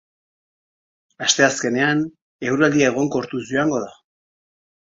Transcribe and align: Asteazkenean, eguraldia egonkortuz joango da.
Asteazkenean, 1.25 2.01
eguraldia 2.49 2.91
egonkortuz 2.95 3.47
joango 3.53 3.83
da. 3.85 3.93